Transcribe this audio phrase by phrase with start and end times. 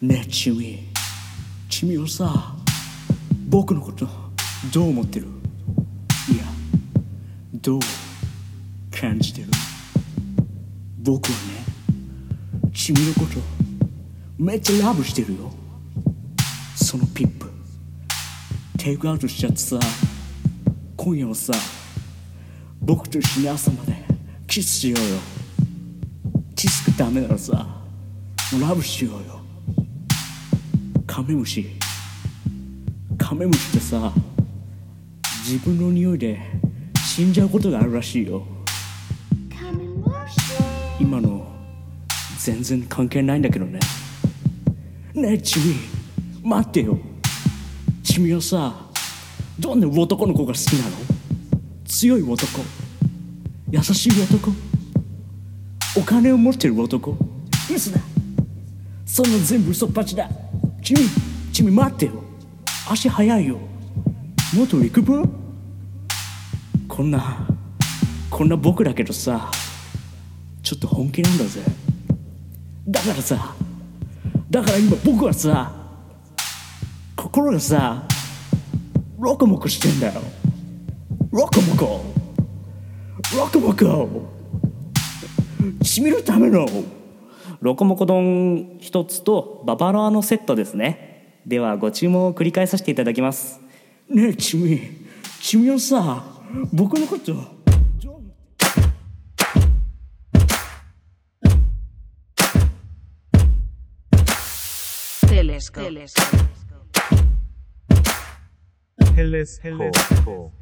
[0.00, 0.78] ねえチミ
[1.68, 2.54] チミはさ
[3.48, 4.06] 僕のこと
[4.72, 5.26] どう思ってる？
[5.26, 6.44] いや
[7.54, 7.80] どう
[8.96, 9.48] 感じてる？
[10.98, 13.40] 僕はねチミのこと
[14.38, 15.50] めっちゃラブしてるよ。
[16.76, 17.50] そのリップ。
[18.78, 19.80] テイクアウトしちゃってさ
[20.96, 21.52] 今夜はさ
[22.80, 23.96] 僕と一緒に朝まで
[24.46, 25.16] キスしようよ。
[26.54, 27.66] キスがダメならさ
[28.60, 29.37] ラブしようよ。
[31.18, 31.66] カメムシ。
[33.18, 34.12] カメムシってさ
[35.44, 36.40] 自分の匂いで
[37.04, 38.46] 死んじゃうことがあるらしいよ。
[41.00, 41.44] 今の
[42.38, 43.80] 全然関係ないんだけどね。
[45.12, 45.74] ねえチミ
[46.44, 46.96] 待ってよ。
[48.04, 48.86] チミはさ
[49.58, 50.96] どんな男の子が好きなの？
[51.84, 52.62] 強い男。
[53.72, 54.52] 優しい男。
[55.96, 57.16] お金を持ってる男。
[57.74, 58.00] 嘘だ。
[59.04, 60.30] そんな全部嘘っぱちだ
[60.88, 61.00] チミ
[61.52, 62.12] チミ待ってよ。
[62.90, 63.58] 足早いよ。
[64.56, 65.22] もっと行くブ
[66.88, 67.46] こんな
[68.30, 69.50] こんな僕だけどさ
[70.62, 71.60] ちょっと本気なんだぜ。
[72.86, 73.54] だからさ
[74.48, 75.70] だから今僕はさ
[77.14, 78.04] 心がさ
[79.18, 80.22] ロコモコしてんだよ。
[81.30, 82.02] ロコモコ。
[83.36, 84.26] ロコモコ。
[85.84, 86.66] しみるための
[87.60, 93.60] ロコモコ丼一つとババロアのセットですねではご注文を繰り返させていただきます
[94.08, 94.80] ねえチミ
[95.40, 96.24] チミはさ
[96.72, 97.58] 僕のこと
[105.28, 105.84] Telescope.
[105.84, 106.48] Telescope.
[109.14, 109.18] Telescope.
[109.18, 109.92] It is pop.
[109.92, 110.52] Telescope.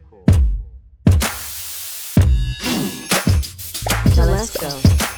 [4.14, 5.15] Telescope.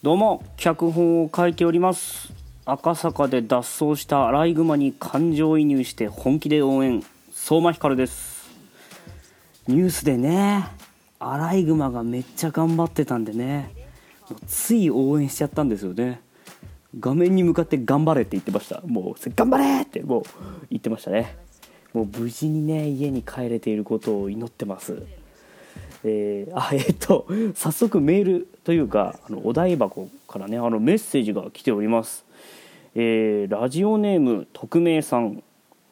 [0.00, 2.32] どうも脚本を書いております
[2.64, 3.56] 赤坂で脱
[3.86, 7.02] 走したアライグマに感情移入して本気で応援
[7.32, 8.48] 相馬ひかるです。
[9.66, 10.68] ニュースでね
[11.18, 13.74] アライグマがめっちゃ頑張ってたんでね
[14.46, 16.20] つい応援しちゃったんですよね。
[16.98, 18.80] 画面に向かって頑張れって言ってました。
[18.86, 20.22] もう頑張れってもう
[20.70, 21.36] 言ってましたね。
[21.92, 25.02] もう無事にね家に帰れていることを祈ってます。
[26.04, 32.24] えーあえっと早速メールというかあのお台箱からねあのメッセージが来ております、
[32.94, 35.42] えーラジオネーム匿名さん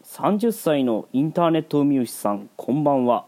[0.05, 3.27] 30歳のインターネットウミウシさんこんばんは。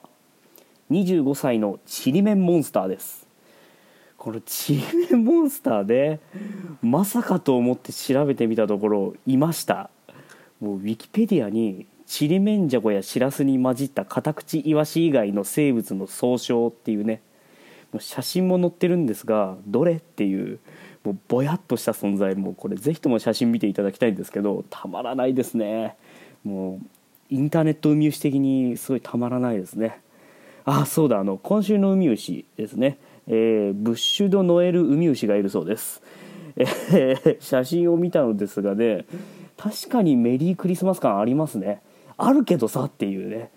[0.91, 3.28] 25歳のちりめんモンスターです。
[4.19, 6.19] このちりめんモンスターで
[6.83, 9.91] まさかと思って調べてみたところいました。
[10.61, 17.23] もうウィキペディアにちりめんじゃこやしらすに混じったカタクチイワシ以外の生物の総称っていうね。
[17.93, 20.59] もう写真も載ってるんですがどれっていう
[21.05, 22.35] もうぼやっとした存在。
[22.35, 25.97] もうこれぜひとも写真見ていただきたいんですけどたまらないですね。
[26.43, 26.87] もう
[27.31, 30.01] インターネットウミウシ的にすごいたまらないですね。
[30.65, 32.99] あそうだあの今週のウミウシですね、
[33.29, 36.03] えーブッシュドノエルウミウシがいるそうです、
[36.57, 39.05] えー写真を見たのですがね
[39.57, 41.83] 確かにメリークリスマス感ありますね。
[42.17, 43.51] あるけどさっていうね。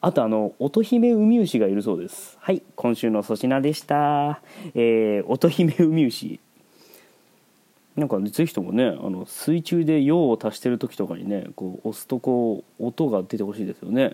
[0.00, 2.36] あとあの乙姫ウミウシがいるそうです。
[2.40, 4.40] はい今週の粗品でした。
[4.74, 6.38] えー、乙姫ウミウシ。
[7.96, 14.12] なんか、ね、ぜひともねあの水中で用を足してる時とかにねこう押すとこう音が出てほしいですよね。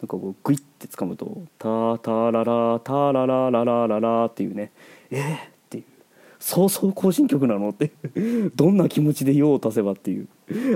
[0.00, 4.70] なんかこうグイッて掴むと「タータララタララララララ」っていうね
[5.10, 5.38] 「えー!」っ
[5.70, 5.84] ていう
[6.38, 7.92] 「そうそう行進曲なの?」って
[8.54, 10.28] どんな気持ちで用を足せばっていう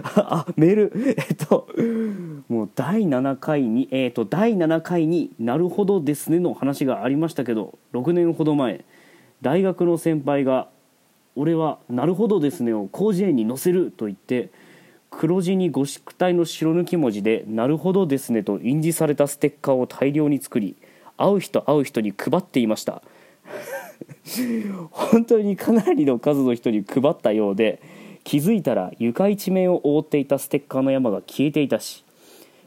[0.05, 1.69] ああメールえっと
[2.49, 8.85] もう第7回にえっと第7回に「なるほどですね」の話がありましたけど6年ほど前
[9.43, 10.69] 大学の先輩が
[11.37, 14.49] 「俺はなるほどですね」を広辞苑に載せると言って
[15.11, 20.77] 黒地にゴシック体の白抜き文字で「なるほどですね」と印字されたステッカーを大量に作り
[21.17, 23.03] 会う人会う人に配っていました。
[24.91, 27.81] 本当にかなりの数の人に配ったようで
[28.25, 32.05] 気づいたら床一面を覆っていたステッカーの山が消えていたし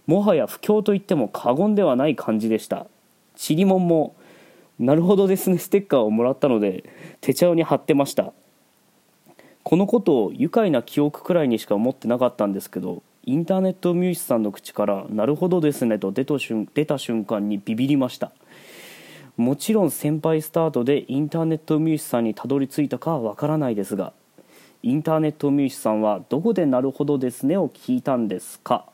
[0.05, 2.87] もはや不況と言っても過言ではない感じでした。
[3.35, 4.15] ちりもんも
[4.77, 6.83] 「なるほどですね」ステッカーをもらったので
[7.21, 8.33] 手帳に貼ってました。
[9.73, 18.31] このことを愉快な記憶くらいにしか思ってなかったんですけどインターネットミュージシャンの口から「なるほどですね」と出た瞬出た瞬間にビビりました。
[19.35, 24.13] もちろん先輩スタートでインターネットミュージシャンにたどり着いたかはわからないですが
[24.83, 28.85] インターネットミュージシャンはどこで「なるほどですね」を聞いたんですか？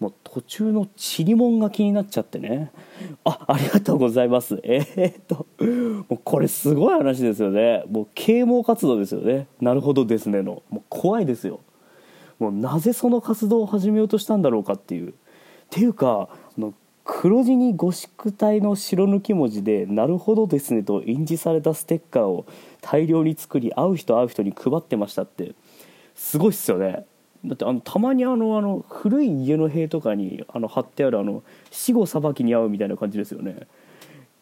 [0.00, 2.70] もう途中のチリモンが気になっちゃってね。
[3.24, 4.60] あありがとうございます。
[4.62, 5.46] えー、っと
[6.08, 7.84] もうこれすごい話ですよね。
[7.88, 9.46] もう啓蒙活動ですよね。
[9.60, 10.62] なるほどですねの。
[10.70, 11.60] もう怖いですよ。
[12.38, 15.10] もうなぜその活動を始めようとしたんだろうかっていう。
[15.10, 15.12] っ
[15.70, 16.74] ていうかあの
[17.04, 22.46] 黒地にゴシック体の白抜き文字で「なるほどですね」と印字されたステッカーを
[22.80, 25.54] 大量に作り会う人会う人に配ってましたって。
[26.14, 27.06] すごいっすよね。
[27.44, 33.66] だってあのたまにあのあの古い家の塀とかにあの貼ってあるあの死後裁きに合うみたいな感じですよね。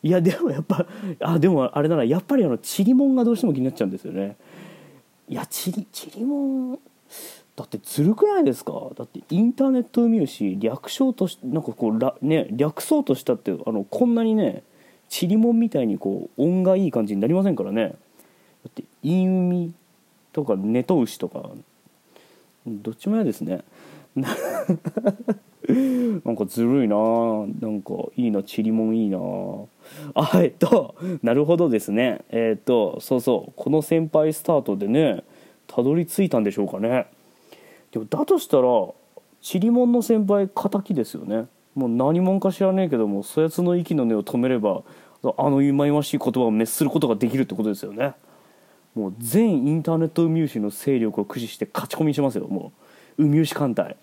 [0.04, 0.86] いやでもやっぱ
[1.20, 4.36] あでもあれだなやっぱりあのチリモンがどうしても気になっちゃうんですよね。
[5.28, 6.78] いやチリチリモン
[7.54, 8.72] だってずるくないですか？
[8.96, 14.62] だってインターネットウミウシ略称としなんかこうら、ね、略そうとしたってあのこんなにね
[15.08, 17.88] チリモンみたいにこう音がいい感じになりませんからね。
[17.88, 17.94] だ
[18.68, 19.72] ってインウミ
[20.32, 21.50] とかネトウシとか
[22.66, 23.62] どっちも嫌ですね。
[26.24, 26.96] なんかずるいな。
[27.60, 29.18] なんかいいなチリモンいいな。
[30.14, 32.20] あえっとなるほどですね。
[32.30, 33.52] えっとそうそう。
[33.56, 35.24] この先輩スタートでね
[35.66, 37.06] たどり着いたんでしょうかね。
[37.90, 38.62] でもだとしたら
[39.40, 41.46] チリモンの先輩敵ですよね。
[41.74, 44.82] もう何者か知らねえけどもそやつの息の根を止めれば
[45.24, 48.14] あの忌々しい言葉を滅することができるってことですよね。
[48.94, 52.46] もう全インターネットウミウシの勢力を駆使して勝ち込みしますよ。
[52.48, 52.72] も
[53.18, 53.96] うウミウシ艦隊。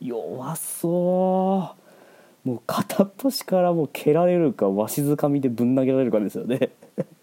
[0.00, 2.48] 弱そう。
[2.48, 6.70] もう片っ端からもう蹴られるかわしづかみでぶん投げられるかですよね。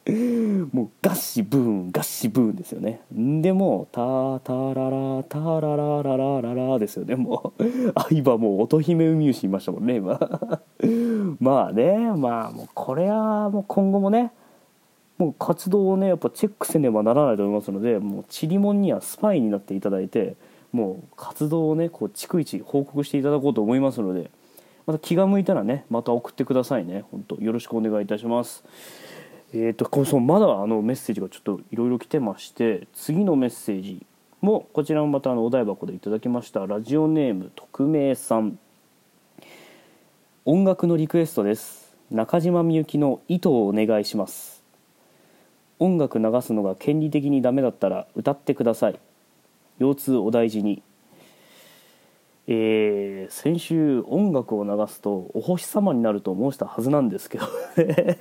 [0.72, 3.02] もうガッシブーンガッシブーンですよね。
[3.12, 7.16] でもうタタララタララララララですよね。
[7.16, 7.64] もう
[7.96, 10.20] あ今もう乙姫ウミウシいましたもんね今。
[11.40, 14.32] まあねまあもうこれはもう今後もね
[15.20, 20.38] もう活動をねやっぱチェックせねばならないと思いますのでもうチリモンにはスパイになっていただいて
[20.72, 24.32] もう活動をねこう逐一報告していただこうと思いますので
[24.86, 27.04] また気が向いたらねまた送ってくださいね。
[27.12, 28.64] 本当よろしくお願いいたします。
[29.52, 34.06] えーと、こそまだあのメッセージがちょっといろいろ来てまして次のメッセージ
[34.42, 36.66] もこちらもまたあのお台箱でいただきました。
[36.66, 38.58] ラジオネーム匿名さん。
[40.46, 41.96] 音楽のリクエストです。
[42.10, 44.59] 中島みゆきの「糸」をお願いします。
[45.80, 49.00] 音楽流すのが権利的にダメだったら歌ってください。
[49.80, 50.84] 腰痛お大事に。
[52.52, 57.46] えー、先週音楽を流すとお星様になると申したはずなんですけど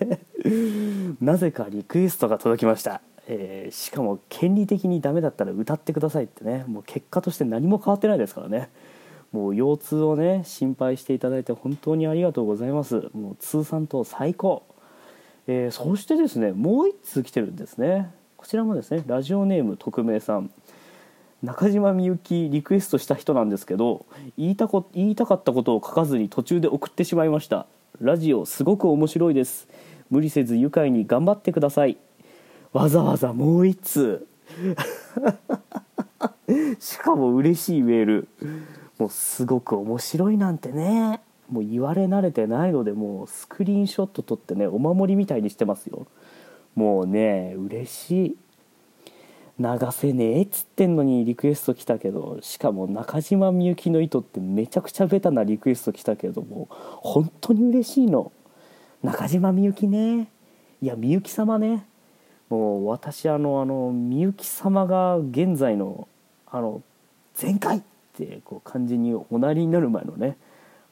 [1.23, 6.65] なぜかリクエストが届きました、えー、しかも権利的にダメだったら歌ってくださいってね。
[6.67, 8.69] もう結果として何も変わってないですからね。
[9.33, 13.09] もう腰痛をね心配していただいて本当にありがとうございます。
[13.15, 14.63] もう通算と最高、
[15.49, 18.13] えー、そしてですねもう1通来てるんですね。
[18.37, 20.51] こちらもですねラジオネーム匿名さん。
[21.43, 24.05] 中島みゆきリクエストした人なんですけど
[24.37, 27.67] 言いたこ言いたかったことを書かずに途中で送ってしまいました。
[28.01, 29.69] ラジオすごく面白いです。
[30.11, 31.97] 無理せず愉快に頑張ってください。
[32.73, 34.27] わざわざもう一通。
[36.79, 38.29] しかも嬉しいメール。
[38.99, 41.23] もうすごく面白いなんてね。
[41.49, 46.07] もう言われ慣れてないのでもうスクリーンショット撮ってねお守りみたいにしてますよ。
[46.75, 48.37] もうね嬉しい
[49.59, 58.31] 流せねえっつってんのにリクエスト来たけどしかも中島みゆきの糸ってめちゃくちゃベタなリクエスト来たけども本当に嬉しいの。
[59.03, 60.29] 中島みゆきね。
[60.81, 61.87] いやみゆき様ね。
[62.49, 66.09] もう私あのあのみゆき様が現在の
[66.47, 66.83] あの
[67.35, 67.83] 全開っ
[68.17, 70.37] てこう感じにおなりになる前のね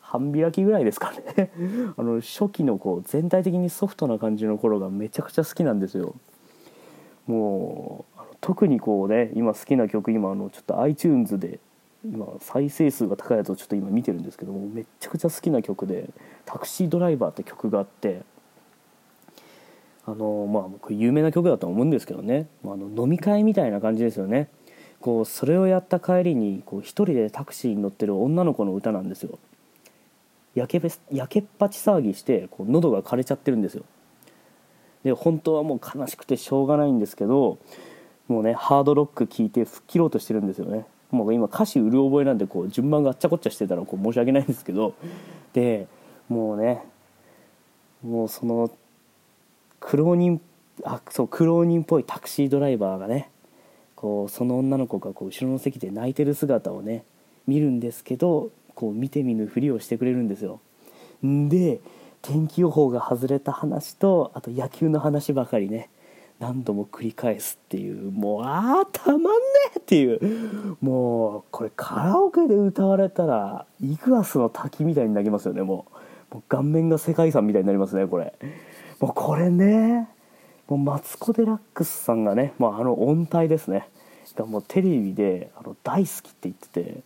[0.06, 1.50] 半開きぐらいですかね。
[1.96, 6.14] あの初期のこう全体的にソフトな感じの頃がめちゃくちゃ好きなんですよ。
[7.26, 11.58] もう特にこうね今好きな曲今あのちょっと iTunes で
[12.04, 16.08] 今再生数が高いやつをちょっと今見てるんですけどもめちゃくちゃ好きな曲で
[16.46, 18.22] 「タクシードライバー」って曲があって
[20.04, 22.46] あのまあこれ有名な曲だと思うんですけどね。
[22.64, 24.48] あの飲み会みたいな感じですよね。
[25.00, 29.38] こうそれをやった帰りにこう一人でタクシーに乗ってる女の子の歌なんですよ。
[30.56, 33.84] 焼け焼けっぱち騒ぎしてこう喉が枯れちゃってるんですよ。
[35.04, 37.58] で本当はもう悲しくてしょうがないんですけど
[38.26, 40.86] もうねハードロック聴いて吹っ切ろうとしてるんですよね。
[41.10, 44.94] もう今歌詞うる覚えなんでこう順番があっちゃこっちゃしてたらこう申し訳ないんですけど
[45.52, 45.86] で
[46.28, 46.82] もうね
[48.02, 48.70] もうその
[49.78, 50.40] 苦労人
[50.84, 53.30] あそう苦労人っぽいタクシードライバーがね
[53.94, 57.04] こうその女の子がこう後ろの席で泣いてる姿をね
[57.46, 60.60] 見るんですけどこう見て見ぬふりをしてくれるんですよ。
[61.26, 61.80] んで
[62.22, 65.90] 天気予報が外れた話とあと野球の話ばかりね。
[66.38, 68.12] 何度も繰り返すっていう。
[68.12, 69.28] もうあーたまんね
[69.74, 70.76] えっていう。
[70.80, 75.86] もうこれカラオケで歌われたらイグアスの滝みたいになりますよねも
[76.30, 76.34] う。
[76.34, 78.34] もう顔面が世界遺産みたいになりますねこれ。
[79.00, 80.08] もうこれね
[80.68, 83.88] もうマツコ・デラックスさんがね、まあ、あの音体ですね。
[84.36, 87.00] がもうテレビであの大好きって言ってて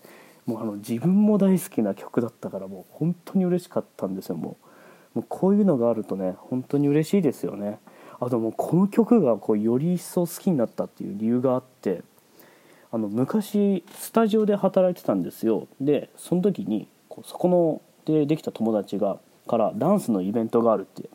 [0.46, 4.36] もうあの自分も大好きな曲だったからもう本当に嬉しかったんですよ。
[4.36, 4.56] も
[5.14, 7.78] うもうこういうのがあるとね本当に嬉しいですよね。
[8.20, 12.02] あともうこの曲がこうより一層好きになったっていう理由があって
[12.92, 15.68] あの昔スタジオで働いてたんですよ。
[15.80, 21.08] でその時にこうそこのでできた友達がからダンスのイベントがあるって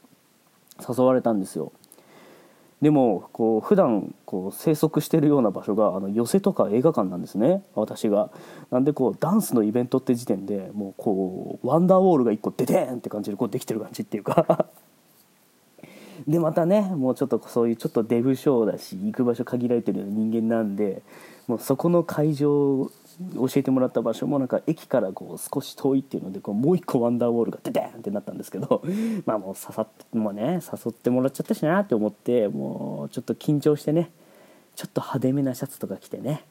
[0.87, 1.71] 誘われたんですよ。
[2.85, 7.63] でもこう普段こう生息してるような場所があの寄席とか映画館なんですね。
[7.73, 8.29] 私が。
[8.69, 14.67] なんでこうダンスのイベントって時点でもうこうワンダーウォールが1個デデーンって感じでこうできてる感じっていうか。
[16.27, 21.01] でまたねもうちょっとそういうちょっとデブショーだし行く場所限られてる人間なんで
[21.47, 22.91] もうそこの会場
[23.35, 28.83] 教えてもらった場所もなんか駅からこう少し遠いっていうのでこうもう一個ワンダーウォールがデデンってなったんですけど
[29.25, 34.11] まあもう刺さってもうね誘ってもらっちゃったしなって思ってもうちょっと緊張してね
[34.75, 36.43] ちょっと派手めなシャツとか着てね。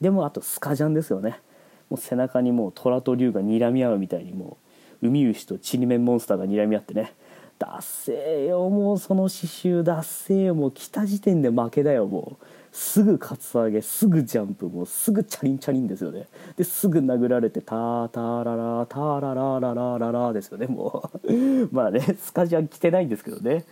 [0.00, 1.40] でもあとスカジャンですよね。
[1.88, 4.56] もう背中にもう虎と竜が睨み合うみたいにも
[5.02, 7.14] う海牛とちりめんモンスターが睨み合ってね。
[7.58, 12.44] ダッセーよもうその刺繍ダッセーよもう来た時点で負けだよもう。
[12.72, 16.28] すぐカツアゲすぐジャンプもうすぐチャリンチャリンですよね。
[16.56, 21.68] ですぐ殴られてターターララターララララララですよねもう。
[21.72, 23.64] まあねスカジャン着てないんですけどね。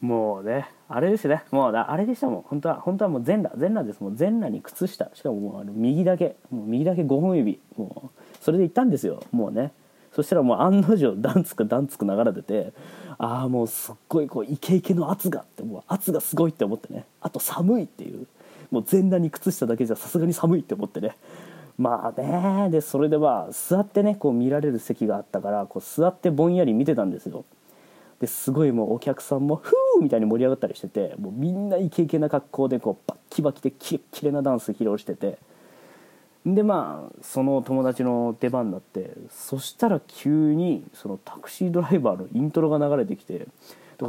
[0.00, 1.44] もうねあれですね。
[1.50, 2.42] もうあれでしたもん。
[2.42, 5.10] 本当は本当はもう全裸全裸ですもう全裸に靴下。
[5.14, 7.60] しかももうあの右だけもう右だけ5本指。
[7.76, 9.22] もうそれで行ったんですよ。
[9.30, 9.72] もうね。
[10.14, 12.72] そしたらもう案の定ダンツクダンツク流れてて
[13.18, 17.04] ああもうすっごいこうイケイケの圧がってもう圧がすごいって思ってね。
[17.20, 18.26] あと寒いっていう。
[18.70, 21.16] もう全裸に靴下だけじゃさすがに寒いって思ってね。
[21.78, 27.44] まあねでそれでまあ座ってねこう見られる席があったからこう座ってぼんやり見てたんですよ。
[28.20, 35.38] ですごいもうお客さんも「フー!」みたいに盛り上がったりしててもうみんなイケイケな格好でこうバッキバキでキレッキレなダンス披露してて
[36.46, 43.46] でまあその友達の出番になってそしたら急にそのタクシードライバーのイントロが流れてきて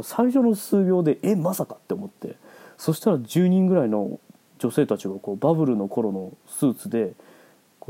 [0.02, 2.36] 最初の数秒でえまさかって思って
[2.76, 4.20] そしたら10人ぐらいの
[4.58, 7.12] 女性たちがこうバブルの頃のスーツで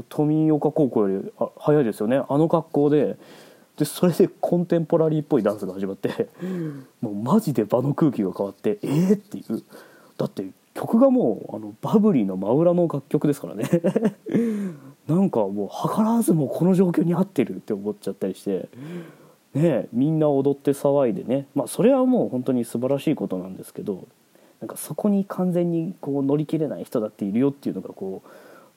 [0.08, 3.16] 富岡高校よりあ早いですよねあの格好で
[3.76, 6.28] でそれでコンテンポラリーっぽいダンスが始まって
[7.00, 9.62] もうマジで場の空気が変わってえー、っていう。
[10.16, 10.46] だって
[10.76, 13.64] 曲がもうあのバブリーの真裏の楽曲ですからね
[15.08, 18.68] なんかもう図らずもこの状況に合ってるって思っちゃったりして
[19.54, 24.04] ねみんな踊って騒いでねまあそれはもう本当に素晴らしいことなんですけど
[24.60, 28.22] なんかそこに完全にこう乗り切れない人だっているよっていうのがこ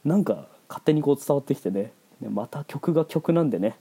[0.06, 1.92] うなんか勝手にこう伝わってきてね
[2.30, 3.78] また曲が曲なんでね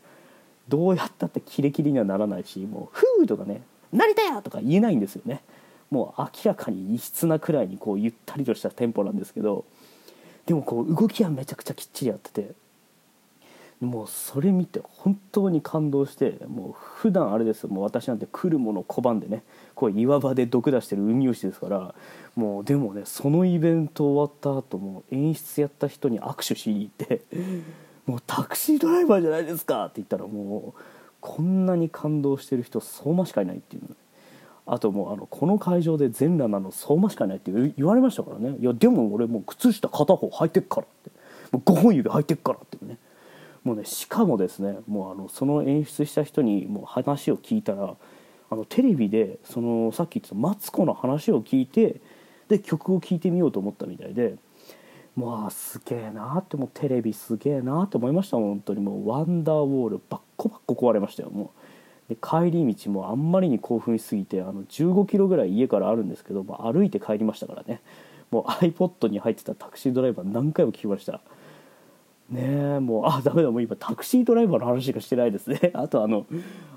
[0.69, 5.43] どうやったってキレキレにはならないしもう「フー!」とかね「成田や!」とか言えないんですよね
[5.91, 9.65] もう明らかに異質なくらいにこうゆったりとしたテンポなんですけど
[10.47, 12.53] でもこう動きはめちゃくちゃきっちりやってて
[13.81, 21.95] もうそれ見て本当に感動してもう普段あれですもう私なんて来るもの拒んでねこう岩場で毒出してる海吉ですから
[22.35, 27.23] もうでもねそのイベント終わった後も演出やった人に握手しに行って
[28.05, 30.81] 「もうタクシードライバーじゃないですか」って言ったらもう
[31.21, 33.83] こんなに感動してる人相馬しかいないっていう。
[33.83, 33.89] の
[34.71, 38.57] あともうあのこの会場で全裸なの相馬しかないって言われましたからね。
[38.61, 41.11] いやでも俺もう靴下片方履いてっからって。
[41.51, 42.99] もう5本指履いてっからってね。
[43.65, 44.79] もうねしかもですね。
[44.87, 47.97] もうあのその演出した人にもう話を聞いたら
[48.51, 52.01] あのテレビでそのさっき言ってたマツコの話を聞いて
[52.49, 54.37] で曲を聴いてみようと思ったみたいで
[55.17, 58.37] まあすげえなってもうテレビすげえなって思いました。
[58.37, 58.81] 本当に。
[58.81, 61.31] もうワンダーウォールバッコバッコ壊れましたよ。
[61.31, 61.49] もう。
[62.09, 67.81] で帰り道もあんまりに興奮しすぎてあの15キロぐらい家からあるんですけど、まあ、歩いて帰りましたからね。
[68.31, 71.21] もう iPod に入ってたタクシードライバー何回も聞きました。
[72.31, 72.43] ね
[72.77, 75.71] えもうあダメだもう今タクシードライバーの話しかしてないですね。
[75.75, 76.27] あとあの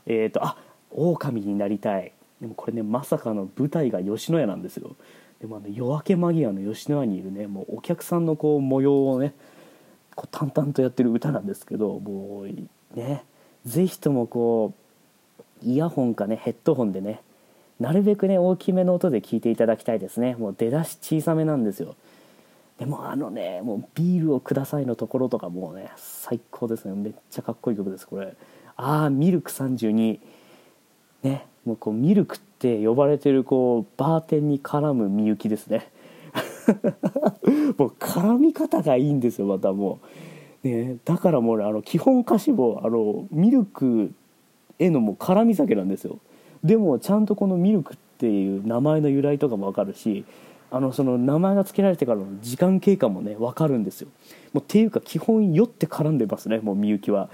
[0.06, 0.58] えっ、ー、とあ
[0.92, 2.12] 狼になりたい。
[2.40, 4.96] でもこれねまさかの舞台が吉野家なんですよ。
[5.40, 9.34] でもあの夜明け間際の吉野家にいるねもうお客さんのこう模様をね
[10.16, 13.24] こう淡々とやってる歌なんですけどもうね。
[13.66, 14.81] 是非ともこう
[15.64, 17.22] イヤホンかねヘッドホンでね
[17.80, 20.36] なるべくね大きめの音で聞いていただきたいですね。
[20.36, 21.96] もう出だし小さめなんですよ。
[22.78, 26.94] でもあのねもうビールをくださいのところとかもうね最高ですね。
[26.94, 28.36] めっちゃかっこいい曲ですこれ。
[28.78, 30.20] ああミルク32
[31.24, 35.90] ねもうこうミルクって呼ばれてるこうバーテンに絡むみゆきですね。
[37.78, 40.00] もう絡み方がいいんですよまたも
[40.64, 44.14] う、ね、だからもうねあの基本歌詞もあのミルク
[44.84, 46.20] へのもう絡み酒なんですよ。
[46.64, 50.26] でもちゃんとこのミルクっていう名前の由来とかも分かるし
[50.70, 54.08] あのその名前が付けられてからの時間経過もね分かるんですよ。
[54.54, 57.30] もうっていうか基本酔って絡んでますねもうみゆきは。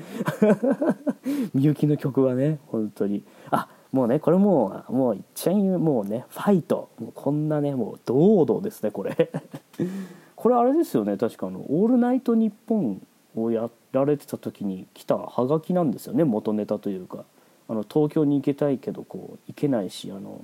[1.54, 3.24] みゆきの曲はね本当に。
[3.51, 6.89] あもうねこれもうもう一番もうねファイト。
[7.00, 9.16] もうこんなねもう堂々ですねこれ。
[10.36, 13.01] これあれですよね確かあの「オールナイトニッポン」
[13.36, 17.25] をやられてた時に来たハガキなんですよね元ネタというか。
[17.70, 20.42] あの東京に行けたいけどこう行けないしあの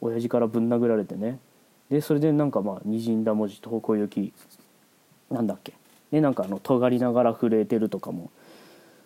[0.00, 1.38] 親父からぶん殴られてね。
[1.90, 4.32] でそれでなんかまあにじんだ文字東京行き
[5.30, 5.74] なんだっけ。
[6.10, 8.30] でなんかあの尖りながら震えてるとかも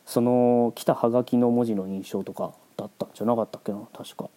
[0.05, 4.29] その来たハガキの文字の印象とかだったんじゃなかったっけな確か。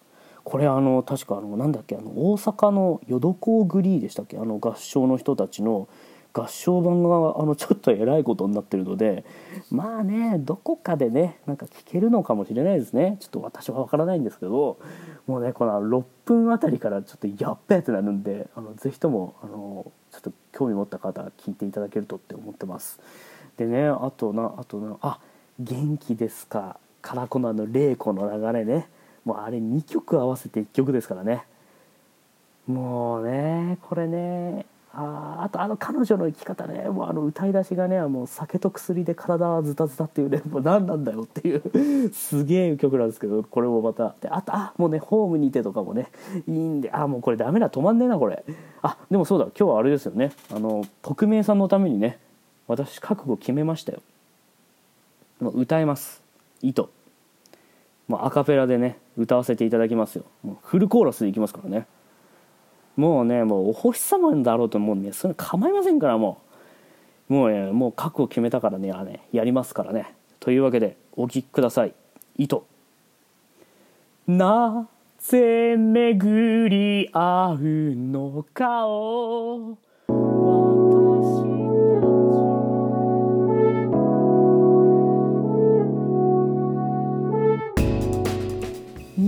[0.42, 4.38] これあの確かあのなんだっけあの大阪の淀港グリーでしたっけ。
[4.38, 5.88] あの合唱の人たちの
[6.32, 9.24] 合唱版があのちょっとえらいことになってるので
[9.70, 13.16] まあねどこかでねなんか聞けるのかもしれないですね。
[13.20, 14.78] ちょっと私は分からないんですけど
[15.26, 23.00] もうねこの6分あたりからちょっとやっべえってなるんであのぜひともあのちょっと興味持った方は聞いていただけるとって思ってます。
[23.56, 25.18] でねあとなあとなあ
[25.58, 26.78] 元気ですか。
[27.02, 28.88] からこのあの玲子の流れね。
[29.24, 31.44] もうあれ2曲合わせて1曲ですからね。
[32.66, 44.16] もうねこれねああとあの彼女の生き方ねもうあの歌い出しがねもう酒と薬で体はズタズタっていうね もう何なんだよっていうすげえ曲なんですけどこれもまた。
[44.20, 46.10] であとあもうねホームにてとかもね
[46.48, 48.44] いいんであもうこれダメだ止まんねえなこれ。
[48.82, 50.32] あでもそうだ今日はあれですよね。
[50.52, 52.18] あの匿名さんのためにね
[52.66, 54.00] 私覚悟決めましたよ。
[55.40, 56.22] もう歌えます。
[56.62, 56.90] 糸
[58.08, 60.24] もうアカペラでね歌わせていただきますよ。
[60.42, 61.86] もうフルコーラスでいきますからね。
[63.00, 66.42] もうねもうお星様だろうと思うねそれ構いませんからも
[67.30, 67.32] う。
[67.32, 70.14] もうねもう覚悟決めたからねあねやりますからね。
[70.40, 71.94] というわけでお聴きください。
[72.36, 72.66] 糸
[74.26, 74.86] な
[75.18, 77.58] ぜ巡り合う
[77.94, 80.10] のかを私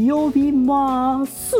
[0.08, 1.56] 呼びます。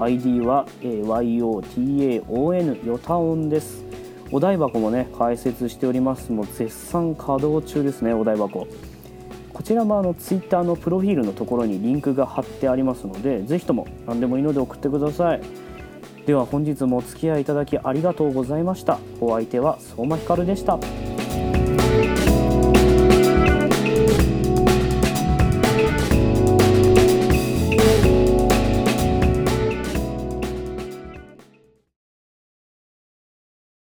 [0.00, 3.84] ID は、え YOTAON ヨタオンです。
[4.32, 6.32] お台箱もね開設しております。
[6.32, 8.66] もう絶賛稼働中ですねお台箱。
[9.52, 15.42] こちらもあのツイッターのプロフィールのところにリンクが貼ってありますのでぜひとも何でもいいので送ってください。
[16.24, 18.98] では本日もお付き合いいただきありがとうございました。
[19.20, 20.78] お相手は相馬ひかるでした。